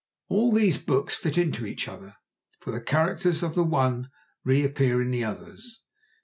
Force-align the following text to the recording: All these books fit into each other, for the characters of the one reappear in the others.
All 0.29 0.51
these 0.51 0.79
books 0.79 1.13
fit 1.13 1.37
into 1.37 1.63
each 1.67 1.87
other, 1.87 2.15
for 2.59 2.71
the 2.71 2.81
characters 2.81 3.43
of 3.43 3.53
the 3.53 3.63
one 3.63 4.09
reappear 4.43 4.99
in 4.99 5.11
the 5.11 5.23
others. 5.23 5.83